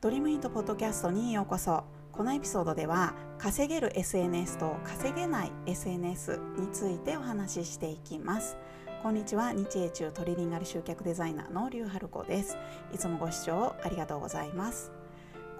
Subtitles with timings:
[0.00, 1.82] ドリームイントポッドキャストにようこそ。
[2.12, 8.56] このエピソードでは稼げる SNS と稼げない SNS についてお話ししていきます。
[9.02, 12.56] こんにちは日英中トリリンガル集客デザイナーの劉春子です。
[12.94, 14.92] いつもご視聴ありがとうございます。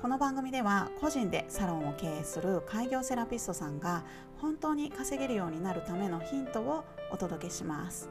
[0.01, 4.05] この番組では個人でサロンを経営する開業セラピストさんが
[4.41, 8.09] 本当に稼げるようになるためのヒントをお届けします。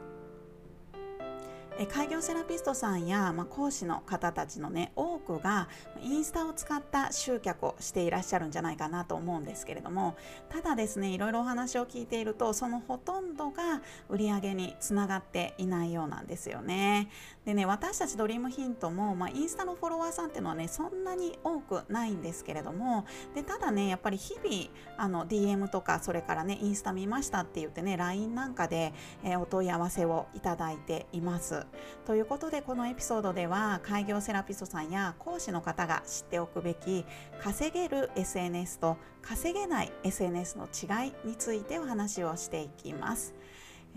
[1.85, 5.67] 開業セラピストさんや、まあ、講師の方たちのね多くが
[6.01, 10.15] インスタを使った集客をしていらっしゃるんじゃないかなと思うんですけれども
[10.49, 17.09] ただですねいろいろお話を聞いているとそのほとんどが売り上げにつながっていないようなんですよね。
[17.45, 23.05] でね私たちドリームヒントも、まあ、インスタのフォロワーさんっていうのはねそんなに多くないんですけれども
[23.35, 31.66] でただねやっぱり日々あの DM とかそれからねインスタ見ましたって言ってね LINE なんかで、え、お問い合わせをいただいています。
[32.05, 37.05] ということでこのエピソードでは開業セラピストさんや講師の方が知っておくべき
[37.41, 43.35] 稼げる SNS と稼げない SNS の違いについてお話をしていきます。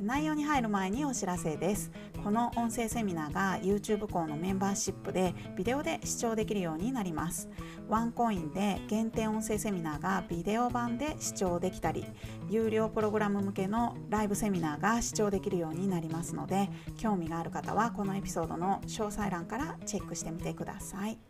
[0.01, 1.91] 内容に入る前にお知らせです。
[2.25, 7.49] この音声セミナーが YouTube 校のメンバーシップでビデオで視聴できるようになります。
[7.89, 12.07] ワンコインで限定音声セミナーがビデオ版で視聴できたり
[12.49, 21.30] 有料プログラム向けのライブセミナーが視聴できるようになりますので興味がある方はこのエピソードの詳細欄からチェックしてみてください。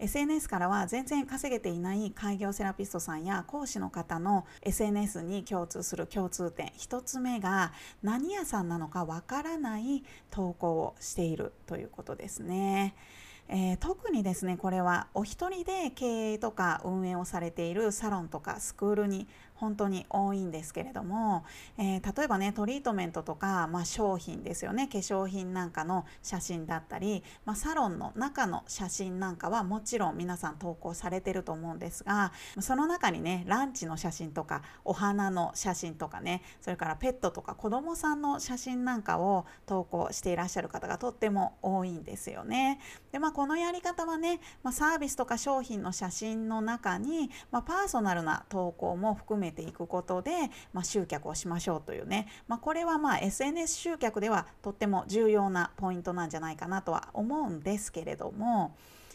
[0.00, 12.94] SNS からは全然稼げていない開業セラピストさんや講師の方の SNS に共通する共通点1つ目が何屋さんなのかわからない投稿をしているということですね。
[13.52, 19.26] えー、特にですねこれはお一人で経営とか運営をされているサロンとかスクールに
[19.60, 21.44] 本当に多いんですけれども、
[21.76, 42.80] えー、例えばねトリートメントとか、まあ、商品ですよね化粧品なんかの写真だったり、まあ、サロンの中の写真なんかはもちろん皆さん投稿されてると思うんですがその中にねランチの写真とかお花の写真とかねそれからペットとか子どもさんの写真なんかを投稿していらっしゃる方がとっても多いんですよね。
[43.12, 50.30] でまあこのやり方はね、まあ、サービスとか商品の写真の中に、まあ、パーソナルな投稿も含めていくことで、
[50.72, 58.74] まあ、集客をしましょうというね、まあ、これはまあ SNS 集客ではとっても重要なポイントなんじゃないかなとは思うんですけれども、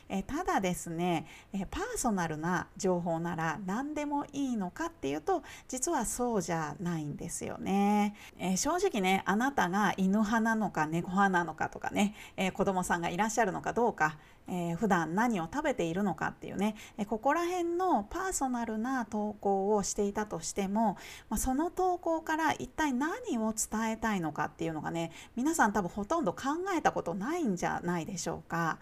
[0.10, 14.18] えただですね、えパーソナルな情報なら何でもいいのかっていうと実はそうじゃないんですよね、え正直ねあなたが犬派なのか猫派なのかとかね、え子供さんがいらっしゃるのかどうか、
[14.48, 20.98] えー、普段何を食べているのかっていうね、えここら辺のパーソナルな投稿をしていたとしても、
[21.30, 26.42] まあ、その投稿から一体何を伝えたいのかっていうのがね皆さん多分ほとんど考
[26.78, 28.78] えたことないんじゃないでしょうか。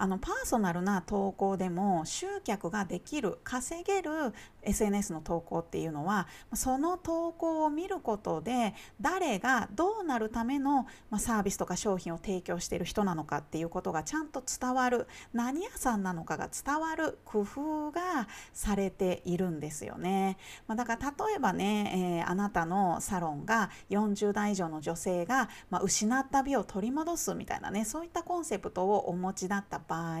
[0.00, 4.32] あのパーソナルな投稿でも集客ができる稼げる
[4.68, 10.86] SNS の投稿っていうのはその投稿を見ることで誰がどうなるための
[11.18, 20.36] サービスとか商品を提供している人なのかっていうことがちゃんと伝わる何屋さんなのかが伝わる工夫がされているんですよね。
[20.66, 30.20] まあ、だから例えばね、えー、あなたのサロンが40代以上の女性が、まあ、失った美を取り戻すみたいなねそういったコンセプトをお持ちだった場合、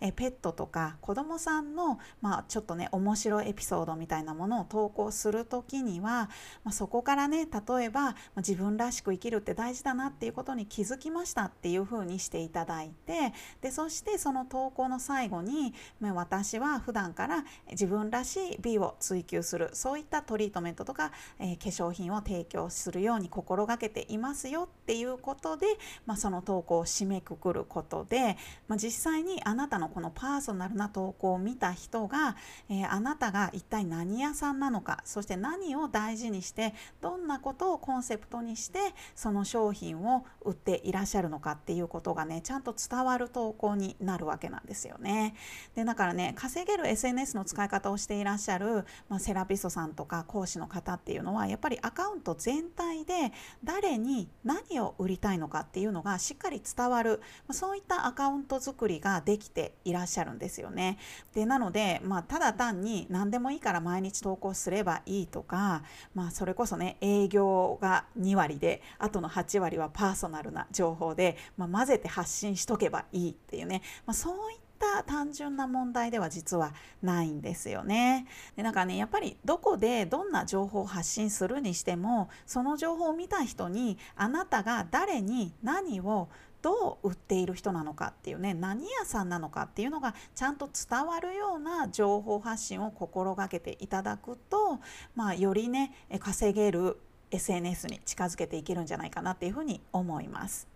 [0.00, 6.28] えペットとか子どもさんの、まあ、ちょっとね面白いエピソードソードみたいなものを投稿する時には、
[6.62, 25.66] まあ、そこからね例えば、自分らしく生きるって大事だなっていうことに気づきましたっていうふうにしていただいてでそしてその投稿の最後に、まあ、私は普段から自分らしい美を追求するそういったトリートメントとか、えー、化粧品を提供するように心がけていますよっていうことで、
[26.04, 28.36] まあ、その投稿を締めくくることで、
[28.68, 32.36] まあ、実際にあなたのこのパーソナルな投稿を見た人が、
[32.68, 38.78] えー、あなたが一体何屋さんなのかそして何を大事にしてどんなことをコンセプトにして
[39.14, 45.34] その商品を売っていらっしゃるのかっていうことがねちゃんと伝わる投稿になるわけなんですよね。
[45.74, 53.32] でだからね稼げる SNS の使い方をしていらっしゃる、まあ、セラピストさんとか講師の方っていうのはやっぱりアカウント全体で
[53.64, 60.98] 誰に何を売りたいのかっていうのがしっかり伝わる、まあ、そういったアカウント作りができていらっしゃるんですよね。
[61.34, 65.82] でなので、まあ、ただ単に何でももいいから毎日投稿すればいいとか、
[66.14, 76.72] まあ、それこそね営業が2割であとの8割はパーソナルな情報で、まあ、混ぜて発信しとけばいいっていうね、まあ、そういった単純な問題では実は
[77.02, 78.26] ないんですよね。
[78.56, 86.28] でなんかねやっぱりどこでどんな情報を発信するにしてもその情報を見た人にあなたが誰に何を
[86.62, 94.78] どう売っている人なのかっていうね何屋さんなのかっていうのがちゃんと伝わるような情報発信を心がけていただくと、
[95.14, 96.98] まあ、よりね稼げる
[97.32, 100.71] SNS に近づけていけるんじゃないかなっていうふうに思います。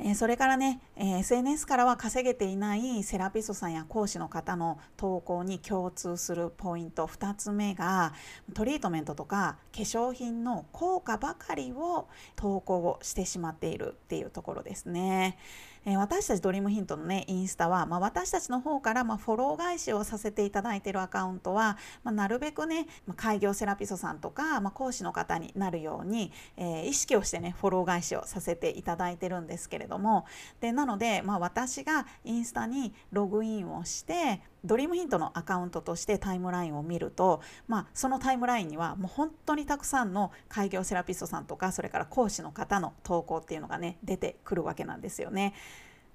[0.00, 8.12] えそれからね、え SNS からは稼げていないセラピストさんや講師の方の投稿に共通するポイント2つ目が
[8.54, 15.36] トリートメントとか化粧品の効果ばかりを投稿をしてしまっているっていうところですね。
[15.84, 30.26] え私たちドリームヒントのねインスタは、まあ、私たちの方から、まあ、フォロー返しをさせていただいているアカウントは、まあ、なるべくね、ま開業セラピストさんとか、まあ講師の方になるように、えー、意識をしてねフォロー返しをさせていただいてるんですけれどども
[30.60, 45.54] でなので、まあ、私がインスタにログインをしてドリームヒントのアカウントとしてタイムラインを見ると、まあ、そのタイムラインにはもう本当にたくさんの開業セラピストさんとかそれから講師の方の投稿っていうのがね出てくるわけなんですよね。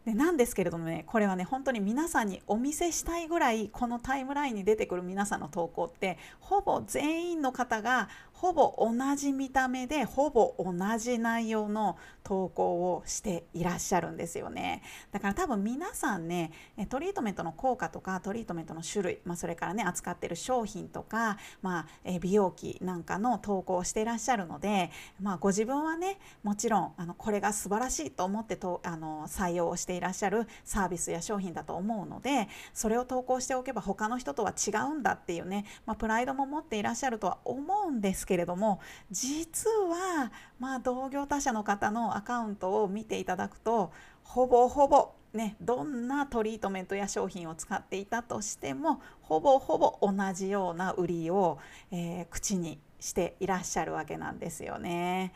[0.05, 8.09] でなんですけれどもねこれはね本当に皆さんにお見せしたいぐらいこのタイムラインに出てくる皆さんの投稿ってほぼ全員の方が
[8.43, 14.81] ほぼ同じ見た目でほぼ同じ内容の投稿をしていらっしゃるんですよね。
[15.13, 16.51] だから多分皆さんね
[16.89, 24.91] トリートメントの効果とかトリートメントの種類、まあ、それからね扱ってる商品とか、まあ、美容器なんかの投稿をしていらっしゃるので、
[25.21, 38.79] まあ、ご自分はねもちろんあのこれが素晴らしいと思ってとあの採用をしてていらっしゃるサービスや商品だと思うのでそれを投稿しておけば他の人とは違うんだっていうね、まあ、プライドも持っていらっしゃるとは思うんですけけれども
[39.11, 43.91] 実はまあ同業他社の方のアカウントを見ていただくと
[44.23, 51.57] ほぼほぼね、どんなトリートメントや商品を使っていたとしてもほぼほぼ同じような売りを、
[51.91, 55.33] えー、口にしていらっしゃるわけなんですよね。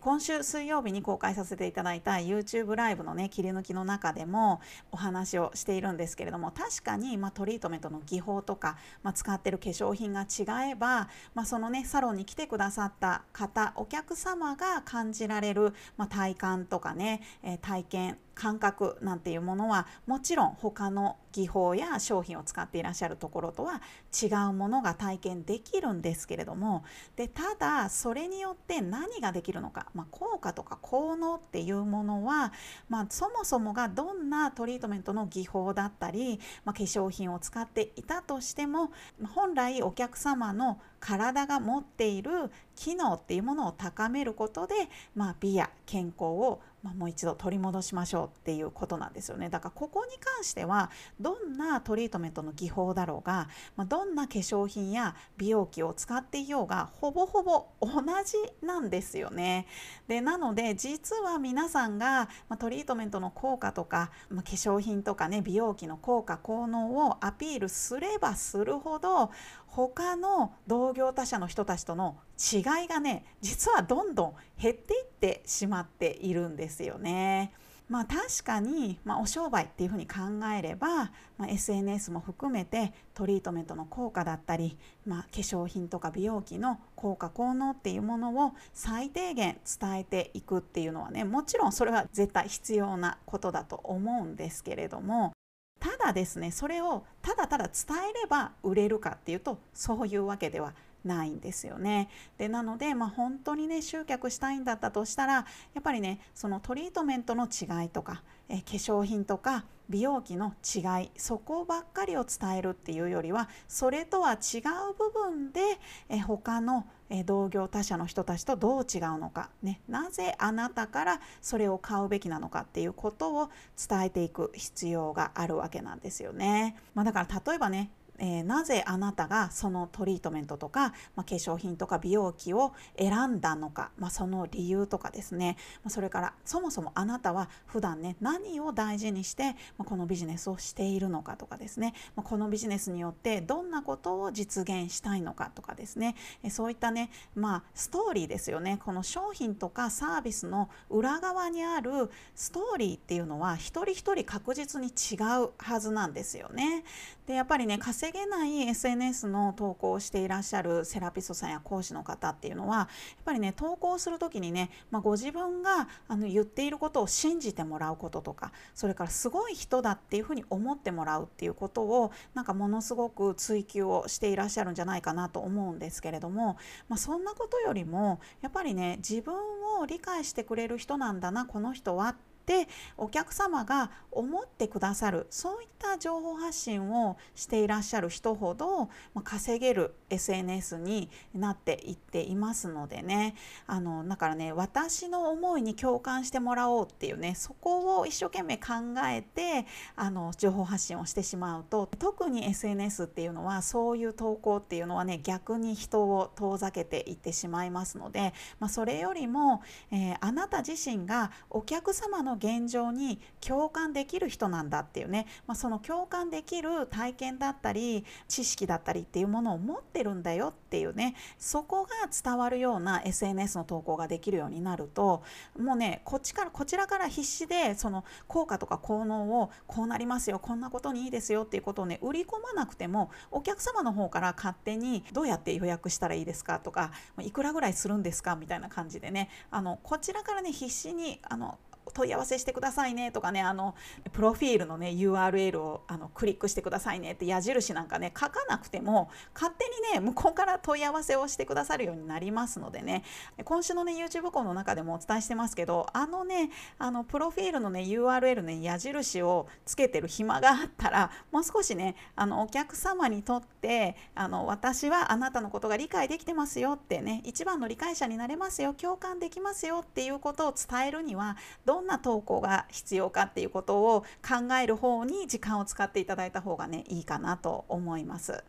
[0.00, 23.80] 今週水曜日に公開させていただいた YouTube ライブのね切り抜きの中でもお話をしているんですけれども確かに、まあ、トリートメントの技法とか、まあ、使ってる化粧品が違えば、まあ、そのねサロンに来てくださった方お客様が感じられる、ま体感とかね、え体験感覚なんていうものはもちろん他の技法や商品を使っていらっしゃるところとは
[24.22, 26.84] 違うものが体験できるんですけれども
[27.16, 32.52] でただそれによって何ができるのか、まあ、効果とか効能っていうものは、
[32.88, 38.92] まあ、そもそもがどんなトリートメントの技法だったり、まあ、化粧品を使っていたとしても
[39.34, 44.74] 本来お客様の体が持っている機能っていうものを高めることで、
[45.14, 49.48] まあ、美や健康をまあ、もう一度取り戻しましょうっていうことなんですよね。
[49.48, 50.90] だからここに関しては
[51.20, 59.66] どんなトリートメントの技法だろうが、まあ、どんな化粧品や美容器を使っていようがほぼほぼ同じなんですよね。
[60.08, 69.30] でなので実は皆さんが、まあ、トリートメントの効果とか、まあ、化粧品とかね美容器の効果効能をアピールすればするほど
[69.74, 77.52] 他の同業他社の人たちとの違いがね実はどんどん減っていってしまっているんですよね。
[77.88, 80.20] まあ確かに、まあ、お商売っていうふうに考
[80.56, 95.32] えれば、まあ、SNS も含めてトリートメントの効果だったり、まあ、化粧品とか美容器の効果効能っていうものを最低限伝えていくっていうのはねもちろんそれは絶対必要なことだと思うんですけれども
[95.82, 97.74] ただですねそれをただただ伝
[98.10, 102.08] えれば売れるかっていうとそういうわけではないんですよね。
[102.38, 105.44] でなので、まあ、本当にね集客したいんだったとしたらや
[105.80, 115.60] っぱりねそのトリートメントの違いとかえ化粧品とか美容器の違いそこばっかりを伝えるっていうよりはそれとは違う部分で
[116.08, 116.86] え他の
[117.26, 123.50] 同業他社の人たちとどう違うのか、ね、なぜあなたからそれを買うべきなのかっていうことを
[123.88, 126.76] 伝えていく必要があるわけなんですよね。
[126.94, 148.78] まあ、だから例えばねえー、なぜあなたがそのトリートメントとか、まあ、化粧品とか美容器を選んだのか、まあ、その理由とかですね、まあ、それからそもそもあなたは普段ね何を大事にして、まこのビジネスをしているのかとかですね、まこのビジネスによってどんなことを実現したいのかとかですね、えそういったねまあストーリーですよね。
[148.84, 156.84] この商品とかサービスの裏側にあるストーリーっていうのは一人一人確実に違うはずなんですよね。
[157.26, 162.88] でやっぱりね稼げない SNS の投稿をしていらっしゃるセラピストさんや講師の方っていうのはやっ
[163.24, 176.56] ぱりね投稿する時にね、まあ、ご自分があの言っていることを信じてもらうこととかそれからすごい人だっていうふうに思ってもらうっていうことをなんかものすごく追求をしていらっしゃるんじゃないかなと思うんですけれども、
[176.88, 179.32] まあ、そんなことよりもやっぱりね自分
[179.80, 182.68] を理解してくれる人なんだなこの人はってって
[182.98, 193.34] お客様が思ってくださるそういった情報発信をしていらっしゃる人ほど、ま稼げる SNS になっていっていますのでね。
[193.66, 198.72] あのだからね私の思いに共感してもらおうっていうねそこを一生懸命考
[199.06, 199.66] えて
[199.96, 221.14] あの情報発信をしてしまうと特に SNS っていうのはそういう投稿っていうのはね逆に人を遠ざけていってしまいますので、まあ、それよりも、えー、あなた自身がお客様の現状に共感できる人なんだっていうね、まあ、その共感できる体験だったり知識だったりっていうものを持ってるんだよっていうね。
[221.38, 225.22] そこが伝わるような SNS の投稿ができるようになると
[225.58, 241.58] もうねこっちからこちらから必死でその効果とか効能をこうなりますよこんなことにいいですよっていうことをね売り込まなくてもお客様の方から勝手にどうやって予約したらいいですかとかいくらぐらいするんですかみたいな感じでねあのこちらからね必死にあの
[241.92, 243.74] 問い合わせしてくださいねとかねあの
[244.12, 253.02] プロフィールのね URL をあのクリックしてくださいねって矢印なんかね書かなくても勝手にね向こうから問い合わせをしてくださるようになりますのでね。
[253.44, 278.44] 今週のね YouTube 講の中でもお伝えしてますけどあのねあのプロフィールのね URL ね矢印をつけてる暇があったらもう少しねあのお客様にとってあの私はあなたのことが理解できてますよってね一番の理解者になれますよ共感できますよっていうことを伝えるにはどんどんな投稿が必要かっていうことを考える方に時間を使っていただいた方がねいいかなと思います。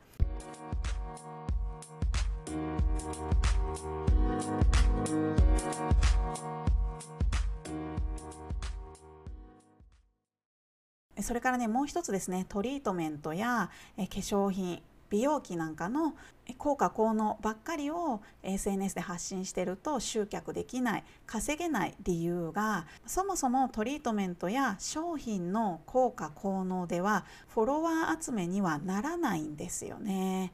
[11.20, 16.16] それからねもう一つですねトリートメントや化粧品美容器なんかの
[16.58, 30.52] 効果効能ばっかりを SNS で発信してると集客できない稼げない理由がそもそもトリートメントや商品の効果効能ではフォロワー集めにはならないんですよね。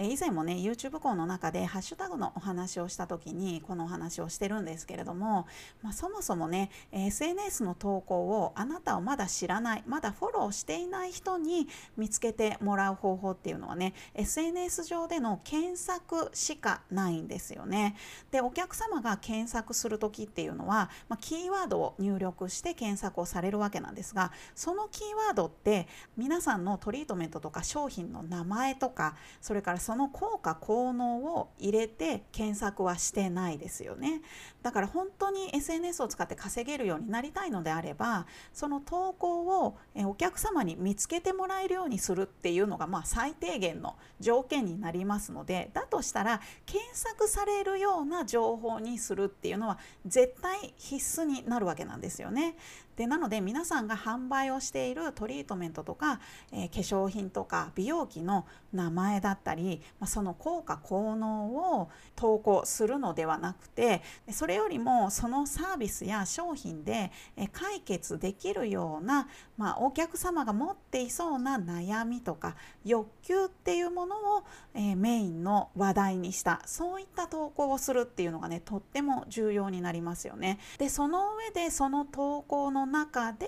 [0.00, 5.46] え以前もね YouTube 講の中でハッシュタグのお話をした時にこのお話をしてるんですけれども、
[5.82, 17.96] まあ、そもそもね SNS の投稿をあなたをまだ知らないまだフォローしていない人に見つけてもらう方法っていうのはね SNS 上での検索しかないんですよね。
[18.30, 34.20] でお客様が検索する時っていうのは、まあ、キーワードを入力して検索をされるわけなんですがそのキーワードって皆さんのトリートメントとか商品の名前とかそれからその効果効能を入れて検索はしてないですよね
[34.62, 52.58] だから本当に SNS を使って稼げるようになりたいのであればその投稿をお客様に見つけてもらえるようにするっていうのがまあ最低限の条件になりますのでだとしたら検索されるような情報にするっていうのは絶対必須になるわけなんですよね。
[52.98, 56.18] でなので皆さんが販売をしているトリートメントとか、
[56.50, 61.46] えー、化粧品とか美容器の名前だったり、まあ、その効果効能
[61.78, 64.02] を投稿するのではなくて
[64.32, 67.12] それよりもそのサービスや商品で
[67.52, 74.42] 解決できるような、まあ、お客様が持っていそうな悩みとか欲求っていうものを、
[74.74, 80.58] えー、メインの話題にしたそういった投稿をするっていうのがねとっても重要になりますよね。
[80.78, 83.46] でその上でその投稿の中で、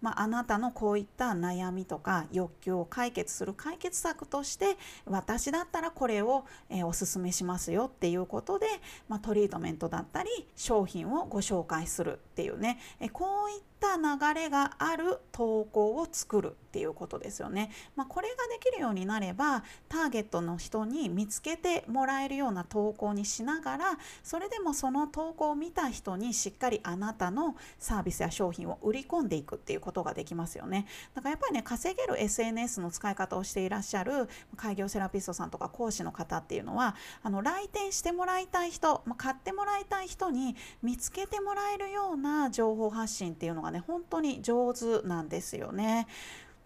[0.00, 8.66] まあ、あなたのこういった悩みとか欲求を解決する解決策として私だったらこれを、えー、おすすめしますよっていうことで、
[9.08, 17.70] まあ、トリートメントだったり商品をご紹介するっていうね、え、こういっった流れがある投稿を作るっていうことですよね。
[17.94, 30.86] まあ、これができるようになればターゲットの人に見つけてもらえるような投稿にしながらそれでもその投稿を見た人にしっかりあなたのサービスや商品を売り込んでいくっていうことができますよね。
[31.14, 46.06] だからやっぱりね稼げる SNS の使い方をしていらっしゃる開業セラピストさんとか講師の方っていうのはあの来店してもらいたい人、まあ、買ってもらいたい人に見つけてもらえるような情報発信っていうのがね本当に上手なんですよね。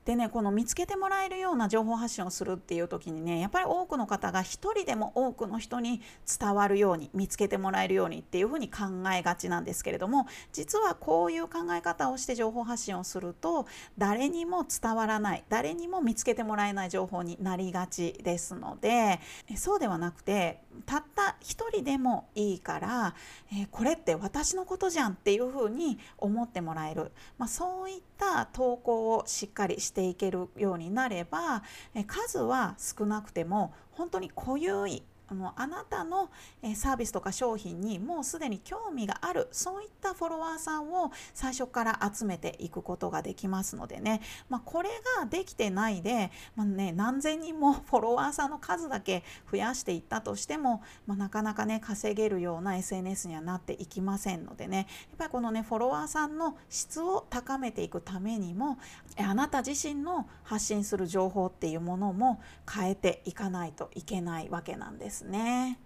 [0.05, 6.01] でねこの見つけてもらえるような情報発信をするっていう時にねやっぱり多くの方が一人でも多くの人に
[6.41, 13.67] 伝わるように見つけてもらえるようにっていうふうに考えがちなんですけれども実はこういう考え方をして情報発信をすると
[13.99, 19.21] 誰にも伝わらない誰にも見つけてもらえない情報になりがちですので
[19.57, 23.15] そうではなくてたった一人でもいいから、
[23.53, 31.63] えー、これって私のことじゃんっていうふうに思ってもらえる、まあ、そういった投稿をしっかりしてていけるようになれば、
[32.07, 36.29] 数は少なくても本当に濃ゆいあのあなたの
[36.75, 54.89] サービスとか商品にもうすでに興味があるそういったフォロワーさんを最初から集めていくことができますのでね、まあ、これができてないで、まあね、何千人もフォロワーさんの数だけ増やしていったとしても、まあ、なかなかね稼げるような SNS にはなっていきませんのでね。
[55.11, 58.79] やっぱりこのねフォロワーさんの質を高めていくためにも
[59.17, 65.20] あなた自身の発信する情報っていうものも変えていかないといけないわけなんです。
[65.25, 65.79] ね。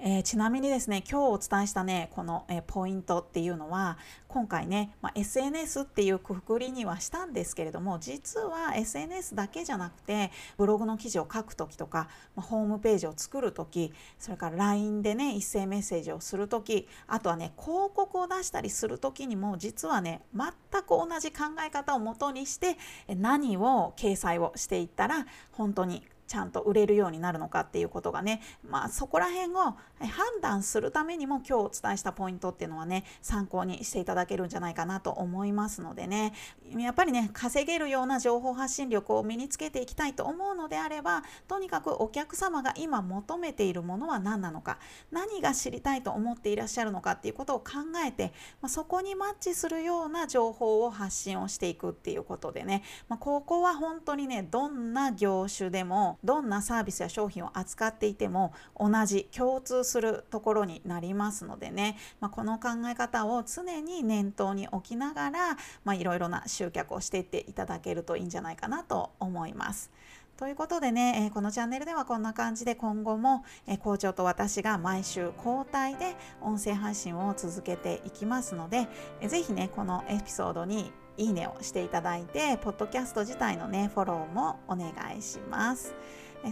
[0.00, 20.52] えー、ちなみにですね今日お伝えしたねこの、えー、ポイントっていうのは今回ね、まあ、SNS っていうくくりにはしたんですけれども実は SNS だけじゃなくてブログの記事を書く時とか、まあ、ホームページを作る時それから LINE でね一斉メッセージをする時あとはね広告を出したりする時にも実はね全
[20.82, 22.76] く同じ考え方をもとにして
[23.08, 36.34] 何を掲載をしていったら本当にちゃんと売れるようになるのかっていうことがね、まあ、そこら辺を判断するためにも今日お伝えしたポイントっていうのはね参考にしていただけるんじゃないかなと思いますのでね。
[36.76, 44.78] やっぱりね稼げるような情報発信力を身につけていきたいと思うのであればとにかくお客様が今求めているものは何なのか
[45.10, 47.66] 何が知りたいと思っていらっしゃるのかっていうことを考
[48.06, 69.90] えて、まあ、そこにマッチするような情報を発信をしていくっていうことでね、まあ、ここは本当にねどんな業種でもどんなサービスや商品を扱っていても同じ共通するところになりますのでね、まあ、この考え方を常に念頭に置きながらいろいろな集客をしていっていただけるといいんじゃないかなと思います。
[70.38, 78.86] ということでね、えこのチャンネルではこんな感じで今後も、え校長と私が毎週交代で音声配信を続けていきますので、
[79.20, 85.94] えぜひねこのエピソードにいいねをしていただいてポッドキャスト自体のねフォローもお願いします。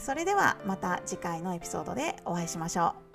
[0.01, 3.06] それではまた次回のエピソードでお会いしましょう。